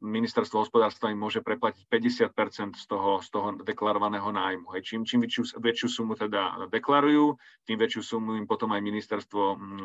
[0.00, 2.32] ministerstvo hospodárstva im môže preplatiť 50
[2.74, 4.72] z toho, z toho deklarovaného nájmu.
[4.72, 4.82] Hej.
[4.88, 7.36] Čím, čím väčšiu, väčšiu sumu teda deklarujú,
[7.68, 9.42] tým väčšiu sumu im potom aj ministerstvo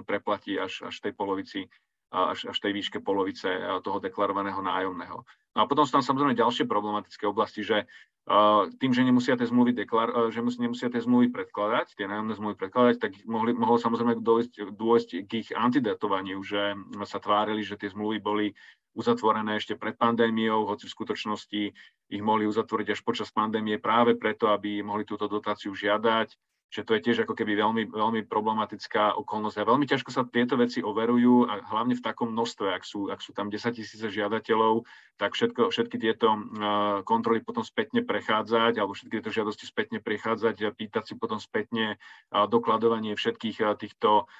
[0.07, 1.67] preplatí až, až tej polovici
[2.11, 3.47] až, až tej výške polovice
[3.87, 5.23] toho deklarovaného nájomného.
[5.55, 7.87] No a potom sú tam samozrejme ďalšie problematické oblasti, že
[8.77, 12.95] tým, že nemusia tie zmluvy, deklar- že nemusia tie zmluvy predkladať, tie nájomné zmluvy predkladať,
[13.01, 16.77] tak mohli, mohlo samozrejme dôjsť, dôjsť k ich antidatovaniu, že
[17.09, 18.47] sa tvárili, že tie zmluvy boli
[18.93, 21.61] uzatvorené ešte pred pandémiou, hoci v skutočnosti
[22.11, 26.35] ich mohli uzatvoriť až počas pandémie práve preto, aby mohli túto dotáciu žiadať
[26.71, 30.55] že to je tiež ako keby veľmi, veľmi problematická okolnosť a veľmi ťažko sa tieto
[30.55, 34.87] veci overujú a hlavne v takom množstve, ak sú, ak sú tam 10 tisíce žiadateľov,
[35.19, 40.55] tak všetko, všetky tieto uh, kontroly potom spätne prechádzať alebo všetky tieto žiadosti spätne prechádzať
[40.63, 44.31] a pýtať si potom spätne uh, dokladovanie všetkých uh, týchto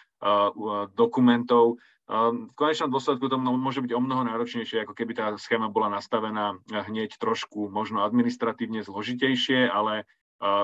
[0.94, 1.82] dokumentov.
[2.12, 6.60] V konečnom dôsledku to môže byť o mnoho náročnejšie, ako keby tá schéma bola nastavená
[6.70, 10.06] hneď trošku možno administratívne zložitejšie, ale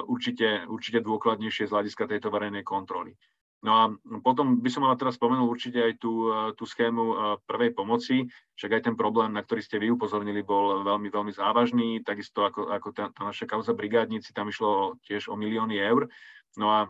[0.10, 3.14] určite, určite dôkladnejšie z hľadiska tejto verejnej kontroly.
[3.58, 3.84] No a
[4.22, 8.82] potom by som ale teraz spomenul určite aj tú, tú schému prvej pomoci, však aj
[8.86, 13.10] ten problém, na ktorý ste vy upozornili, bol veľmi, veľmi závažný, takisto ako, ako tá,
[13.10, 16.06] tá naša kauza brigádnici, tam išlo tiež o milióny eur.
[16.54, 16.86] No a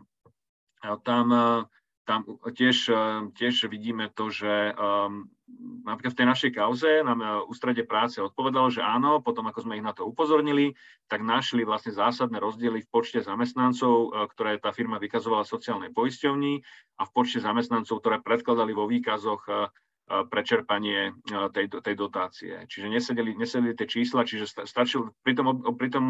[1.08, 1.32] tam
[2.08, 5.28] tam tiež, eh, tiež vidíme to, že um,
[5.84, 9.76] napríklad v tej našej kauze nám eh, ústrede práce odpovedalo, že áno, potom ako sme
[9.76, 10.72] ich na to upozornili,
[11.12, 16.64] tak našli vlastne zásadné rozdiely v počte zamestnancov, ktoré tá firma vykazovala sociálnej poisťovni
[16.96, 19.44] a v počte zamestnancov, ktoré predkladali vo výkazoch
[20.08, 21.12] prečerpanie
[21.52, 22.64] tej, tej dotácie.
[22.72, 26.08] Čiže nesedeli, nesedeli tie čísla, čiže stačil, pritom, pritom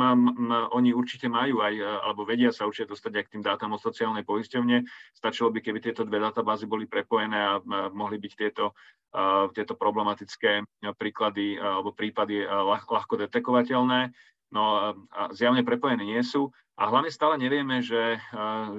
[0.69, 4.21] oni určite majú aj, alebo vedia sa určite dostať aj k tým dátam o sociálnej
[4.21, 4.85] poisťovne.
[5.17, 7.57] Stačilo by, keby tieto dve databázy boli prepojené a
[7.89, 8.77] mohli byť tieto,
[9.57, 10.61] tieto problematické
[10.93, 14.13] príklady alebo prípady ľahko detekovateľné.
[14.47, 16.55] No a zjavne prepojené nie sú.
[16.77, 18.21] A hlavne stále nevieme, že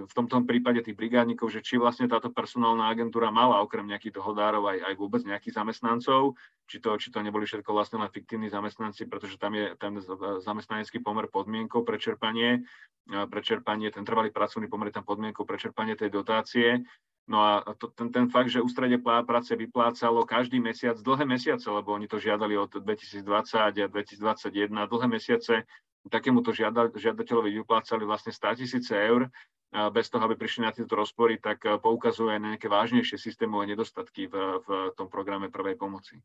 [0.07, 4.71] v tomto prípade tých brigádnikov, že či vlastne táto personálna agentúra mala okrem nejakých dohodárov
[4.71, 6.39] aj, aj vôbec nejakých zamestnancov,
[6.71, 9.99] či to, či to neboli všetko vlastne len fiktívni zamestnanci, pretože tam je ten
[10.47, 12.63] zamestnanecký pomer podmienkou pre čerpanie,
[13.11, 16.87] pre čerpanie, ten trvalý pracovný pomer je tam podmienkou pre čerpanie tej dotácie.
[17.29, 21.93] No a to, ten, ten fakt, že ústredie práce vyplácalo každý mesiac, dlhé mesiace, lebo
[21.93, 23.21] oni to žiadali od 2020
[23.61, 25.69] a 2021, dlhé mesiace
[26.09, 29.29] takémuto žiada, žiadateľovi vyplácali vlastne 100 tisíce eur,
[29.69, 34.65] bez toho, aby prišli na tieto rozpory, tak poukazuje na nejaké vážnejšie systémové nedostatky v,
[34.65, 36.17] v tom programe prvej pomoci.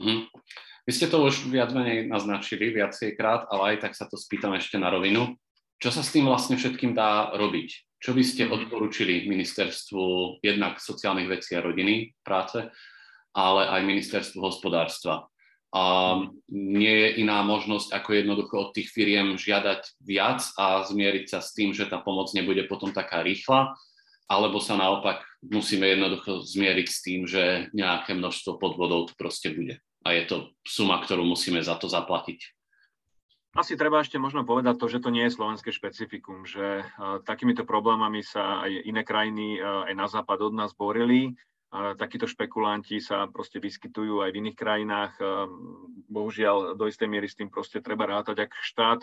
[0.00, 0.28] Mm.
[0.88, 4.80] Vy ste to už viac menej naznačili viacejkrát, ale aj tak sa to spýtam ešte
[4.80, 5.36] na rovinu.
[5.76, 8.00] Čo sa s tým vlastne všetkým dá robiť?
[8.00, 8.52] Čo by ste mhm.
[8.52, 12.64] odporúčili ministerstvu jednak sociálnych vecí a rodiny, práce,
[13.36, 15.28] ale aj ministerstvu hospodárstva?
[15.76, 15.84] A
[16.48, 21.52] nie je iná možnosť, ako jednoducho od tých firiem žiadať viac a zmieriť sa s
[21.52, 23.76] tým, že tá pomoc nebude potom taká rýchla,
[24.24, 29.76] alebo sa naopak musíme jednoducho zmieriť s tým, že nejaké množstvo podvodov tu proste bude.
[30.06, 32.55] A je to suma, ktorú musíme za to zaplatiť.
[33.56, 37.64] Asi treba ešte možno povedať to, že to nie je slovenské špecifikum, že uh, takýmito
[37.64, 41.34] problémami sa aj iné krajiny uh, aj na západ od nás borili
[41.96, 45.12] takíto špekulanti sa proste vyskytujú aj v iných krajinách.
[46.08, 49.00] Bohužiaľ, do istej miery s tým proste treba rátať, ak štát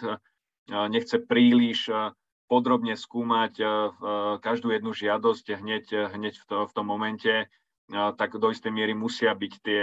[0.89, 1.91] nechce príliš
[2.47, 3.59] podrobne skúmať
[4.39, 5.85] každú jednu žiadosť hneď,
[6.15, 7.51] hneď v, to, v tom momente,
[7.91, 9.81] tak do istej miery musia byť tie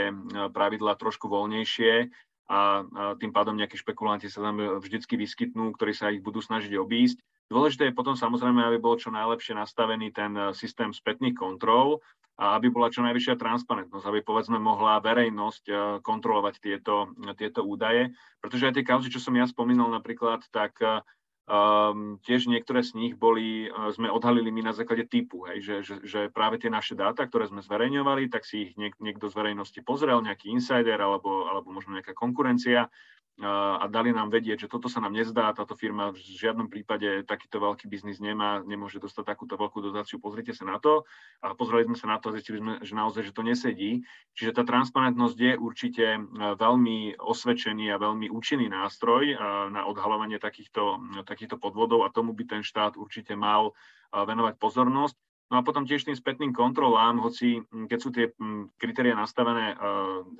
[0.51, 2.09] pravidlá trošku voľnejšie
[2.51, 2.83] a
[3.23, 7.23] tým pádom nejakí špekulanti sa tam vždycky vyskytnú, ktorí sa ich budú snažiť obísť.
[7.47, 12.03] Dôležité je potom samozrejme, aby bol čo najlepšie nastavený ten systém spätných kontrol,
[12.41, 18.17] a aby bola čo najvyššia transparentnosť, aby povedzme mohla verejnosť e, kontrolovať tieto, tieto údaje.
[18.41, 21.05] Pretože aj tie kauzy, čo som ja spomínal napríklad, tak e,
[21.51, 25.77] Um, tiež niektoré z nich boli, uh, sme odhalili my na základe typu, hej, že,
[25.83, 29.35] že, že práve tie naše dáta, ktoré sme zverejňovali, tak si ich niek, niekto z
[29.35, 32.87] verejnosti pozrel, nejaký insider alebo, alebo možno nejaká konkurencia
[33.81, 37.57] a dali nám vedieť, že toto sa nám nezdá, táto firma v žiadnom prípade takýto
[37.57, 41.09] veľký biznis nemá, nemôže dostať takúto veľkú dotáciu, pozrite sa na to.
[41.41, 44.05] A pozreli sme sa na to a zistili sme, že naozaj, že to nesedí.
[44.37, 49.41] Čiže tá transparentnosť je určite e, veľmi osvedčený a veľmi účinný nástroj
[49.73, 51.01] na odhalovanie takýchto,
[51.31, 53.71] takýchto podvodov a tomu by ten štát určite mal
[54.11, 55.15] venovať pozornosť.
[55.55, 58.35] No a potom tiež tým spätným kontrolám, hoci keď sú tie
[58.79, 59.79] kritéria nastavené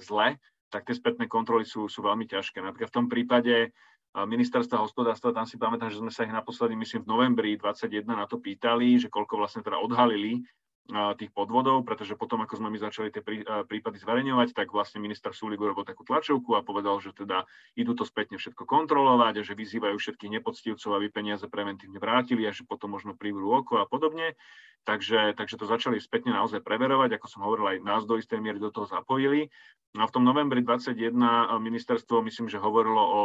[0.03, 2.63] zle, tak tie spätné kontroly sú, sú veľmi ťažké.
[2.63, 3.75] Napríklad v tom prípade
[4.11, 8.27] ministerstva hospodárstva, tam si pamätám, že sme sa ich naposledy, myslím, v novembri 2021 na
[8.27, 10.43] to pýtali, že koľko vlastne teda odhalili
[10.91, 13.23] tých podvodov, pretože potom, ako sme my začali tie
[13.67, 17.47] prípady zverejňovať, tak vlastne minister Sulik urobil takú tlačovku a povedal, že teda
[17.79, 22.55] idú to spätne všetko kontrolovať a že vyzývajú všetkých nepoctivcov, aby peniaze preventívne vrátili a
[22.55, 24.35] že potom možno prívrú oko a podobne.
[24.83, 28.57] Takže, takže to začali spätne naozaj preverovať, ako som hovoril, aj nás do istej miery
[28.59, 29.53] do toho zapojili.
[29.93, 31.13] No a v tom novembri 21
[31.61, 33.25] ministerstvo, myslím, že hovorilo o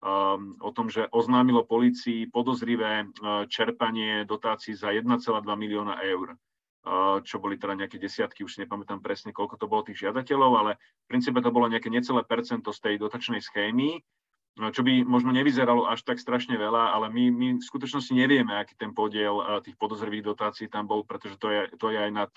[0.00, 3.08] um, o tom, že oznámilo policii podozrivé
[3.52, 6.40] čerpanie dotácií za 1,2 milióna eur
[7.24, 10.72] čo boli teda nejaké desiatky, už si nepamätám presne, koľko to bolo tých žiadateľov, ale
[10.80, 14.00] v princípe to bolo nejaké necelé percento z tej dotačnej schémy,
[14.60, 18.74] čo by možno nevyzeralo až tak strašne veľa, ale my, my v skutočnosti nevieme, aký
[18.76, 22.32] ten podiel tých podozrivých dotácií tam bol, pretože to je, to je aj nad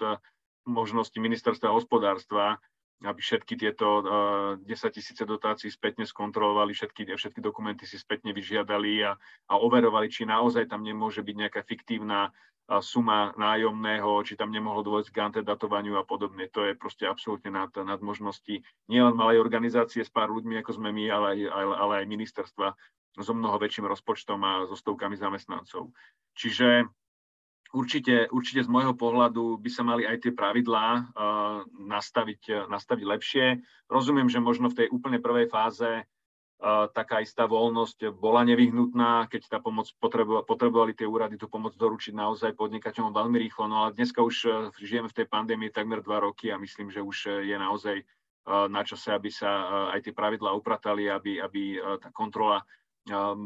[0.64, 2.60] možnosti ministerstva hospodárstva,
[3.04, 9.04] aby všetky tieto uh, 10 tisíce dotácií spätne skontrolovali, všetky, všetky dokumenty si spätne vyžiadali
[9.04, 9.20] a,
[9.52, 12.32] a overovali, či naozaj tam nemôže byť nejaká fiktívna
[12.80, 16.48] suma nájomného, či tam nemohlo dôjsť k antedatovaniu a podobne.
[16.56, 20.96] To je proste absolútne nad, nad možnosti nielen malej organizácie s pár ľuďmi, ako sme
[20.96, 22.68] my, ale aj, ale, ale aj ministerstva
[23.20, 25.92] so mnoho väčším rozpočtom a so stovkami zamestnancov.
[26.34, 26.88] Čiže
[27.74, 31.04] určite, určite z môjho pohľadu by sa mali aj tie pravidlá uh,
[31.76, 33.46] nastaviť, nastaviť lepšie.
[33.90, 36.06] Rozumiem, že možno v tej úplne prvej fáze
[36.96, 39.92] taká istá voľnosť bola nevyhnutná, keď tá pomoc
[40.48, 43.68] potrebovali tie úrady tú pomoc doručiť naozaj podnikateľom veľmi rýchlo.
[43.68, 47.04] No ale dneska už e, žijeme v tej pandémii takmer dva roky a myslím, že
[47.04, 47.98] už e, je naozaj
[48.44, 52.60] na čase, aby sa aj tie pravidlá upratali, aby, aby tá kontrola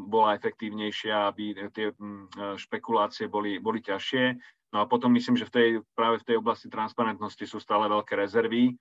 [0.07, 1.89] bola efektívnejšia, aby tie
[2.61, 4.37] špekulácie boli, boli ťažšie.
[4.75, 8.13] No a potom myslím, že v tej, práve v tej oblasti transparentnosti sú stále veľké
[8.13, 8.77] rezervy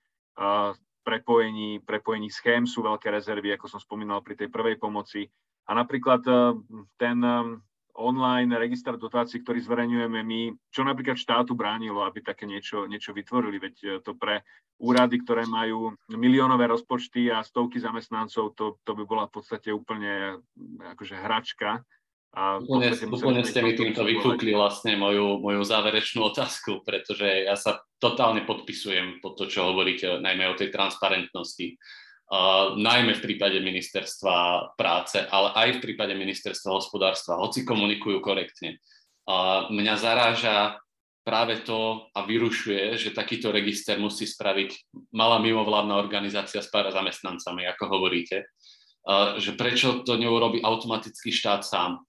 [1.06, 5.30] prepojení, prepojení schém sú veľké rezervy, ako som spomínal pri tej prvej pomoci.
[5.70, 6.58] A napríklad eh,
[6.98, 7.54] ten eh,
[7.96, 13.56] online register dotácií, ktorý zverejňujeme my, čo napríklad štátu bránilo, aby také niečo, niečo vytvorili,
[13.56, 14.44] veď eh, to pre
[14.76, 20.36] úrady, ktoré majú miliónové rozpočty a stovky zamestnancov, to, to by bola v podstate úplne
[20.92, 21.80] akože hračka.
[22.36, 27.80] A úplne, úplne ste mi týmto vyfúkli vlastne moju, moju záverečnú otázku, pretože ja sa
[27.96, 31.80] totálne podpisujem pod to, čo hovoríte, najmä o tej transparentnosti.
[32.76, 38.82] Najmä v prípade ministerstva práce, ale aj v prípade ministerstva hospodárstva, hoci komunikujú korektne.
[39.70, 40.82] Mňa zaráža
[41.22, 47.66] práve to a vyrušuje, že takýto register musí spraviť malá mimovládna organizácia s pár zamestnancami,
[47.66, 48.46] ako hovoríte.
[49.38, 52.02] Že prečo to neurobi automaticky štát sám.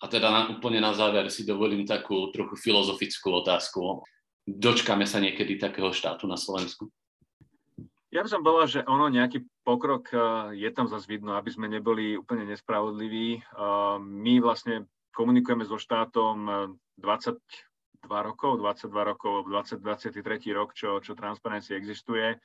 [0.00, 4.04] A teda na, úplne na záver si dovolím takú trochu filozofickú otázku.
[4.44, 6.92] Dočkáme sa niekedy takého štátu na Slovensku?
[8.12, 10.20] Ja by som povedal, že ono nejaký pokrok eh,
[10.60, 13.40] je tam zase vidno, aby sme neboli úplne nespravodliví.
[13.40, 14.84] Eh, my vlastne
[15.16, 16.68] komunikujeme so štátom
[17.00, 22.36] 22 eh, rokov, 22 rokov, 20, 23 rok, čo, čo Transparency existuje.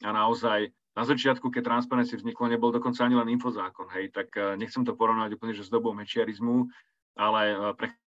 [0.00, 4.84] A naozaj na začiatku, keď Transparency vzniklo, nebol dokonca ani len infozákon, hej, tak nechcem
[4.84, 6.68] to porovnať úplne, že s dobou mečiarizmu,
[7.16, 7.56] ale e,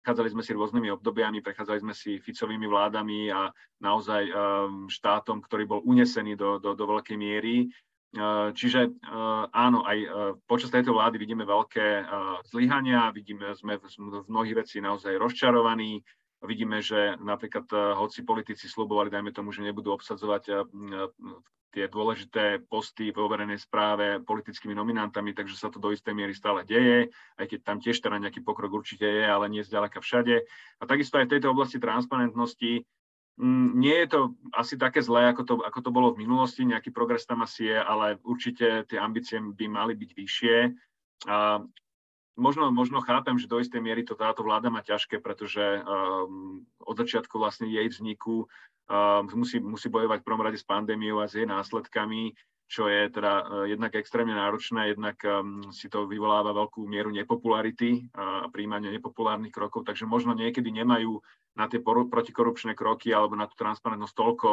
[0.02, 4.32] prechádzali sme si rôznymi obdobiami, prechádzali sme si Ficovými vládami a naozaj e,
[4.90, 7.54] štátom, ktorý bol unesený do, do, do veľkej miery.
[7.62, 7.66] E,
[8.50, 8.98] čiže
[9.54, 9.98] áno, aj
[10.50, 12.02] počas tejto vlády vidíme veľké
[12.50, 16.02] zlyhania, vidíme, sme v mnohých vecí naozaj rozčarovaní,
[16.42, 20.66] vidíme, že napríklad hoci politici slubovali, dajme tomu, že nebudú obsadzovať
[21.72, 26.62] tie dôležité posty v overenej správe politickými nominantami, takže sa to do istej miery stále
[26.68, 27.08] deje,
[27.40, 30.44] aj keď tam tiež teda nejaký pokrok určite je, ale nie zďaleka všade.
[30.78, 32.84] A takisto aj v tejto oblasti transparentnosti
[33.40, 34.20] mm, nie je to
[34.52, 37.78] asi také zlé, ako to, ako to bolo v minulosti, nejaký progres tam asi je,
[37.80, 40.56] ale určite tie ambície by mali byť vyššie.
[41.32, 41.64] A
[42.36, 46.96] možno, možno chápem, že do istej miery to táto vláda má ťažké, pretože um, od
[46.96, 48.48] začiatku vlastne jej vzniku
[49.32, 52.34] musí, musí bojovať v prvom rade s pandémiou a s jej následkami,
[52.68, 55.20] čo je teda jednak extrémne náročné, jednak
[55.76, 61.20] si to vyvoláva veľkú mieru nepopularity a príjmania nepopulárnych krokov, takže možno niekedy nemajú
[61.52, 64.48] na tie protikorupčné kroky alebo na tú transparentnosť toľko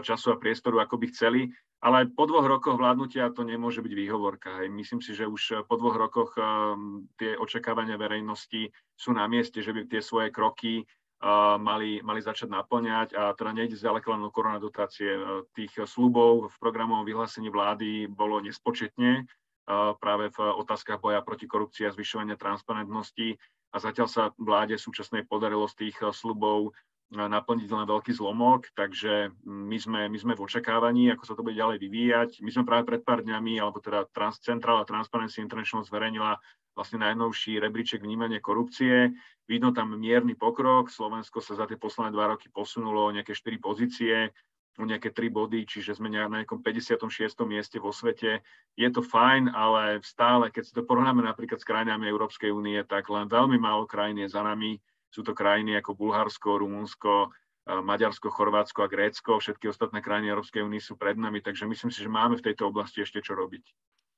[0.00, 1.40] času a priestoru, ako by chceli.
[1.84, 4.64] Ale po dvoch rokoch vládnutia to nemôže byť výhovorka.
[4.64, 4.72] Hej.
[4.72, 9.76] Myslím si, že už po dvoch rokoch um, tie očakávania verejnosti sú na mieste, že
[9.76, 14.32] by tie svoje kroky uh, mali, mali začať naplňať a teda nejde zďaleka len o
[14.32, 15.44] koronadotácie.
[15.52, 21.84] Tých slubov v programovom vyhlásení vlády bolo nespočetne uh, práve v otázkach boja proti korupcii
[21.84, 23.36] a zvyšovania transparentnosti
[23.74, 26.72] a zatiaľ sa vláde súčasnej podarilo z tých slubov
[27.14, 31.54] naplniť len veľký zlomok, takže my sme, my sme v očakávaní, ako sa to bude
[31.54, 32.30] ďalej vyvíjať.
[32.42, 36.42] My sme práve pred pár dňami, alebo teda Trans Central Transparency International zverejnila
[36.74, 39.14] vlastne najnovší rebríček vnímania korupcie.
[39.46, 40.90] Vidno tam mierny pokrok.
[40.90, 44.34] Slovensko sa za tie posledné dva roky posunulo o nejaké 4 pozície,
[44.74, 47.06] o nejaké 3 body, čiže sme na nejakom 56.
[47.46, 48.42] mieste vo svete.
[48.74, 53.06] Je to fajn, ale stále, keď si to porovnáme napríklad s krajinami Európskej únie, tak
[53.06, 54.82] len veľmi málo krajín je za nami
[55.14, 57.30] sú to krajiny ako Bulharsko, Rumunsko,
[57.70, 59.38] Maďarsko, Chorvátsko a Grécko.
[59.38, 62.66] Všetky ostatné krajiny Európskej únie sú pred nami, takže myslím si, že máme v tejto
[62.66, 63.62] oblasti ešte čo robiť.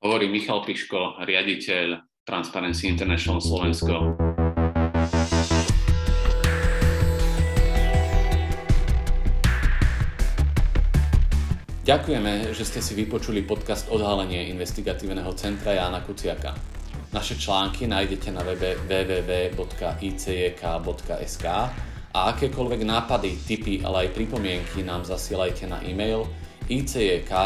[0.00, 4.16] Hovorí Michal Piško, riaditeľ Transparency International Slovensko.
[11.86, 16.75] Ďakujeme, že ste si vypočuli podcast Odhalenie investigatívneho centra Jána Kuciaka.
[17.16, 19.46] Naše články nájdete na webe www.icjk.sk
[22.12, 26.28] a akékoľvek nápady, tipy, ale aj pripomienky nám zasielajte na e-mail
[26.68, 27.36] icjk.icjk.sk.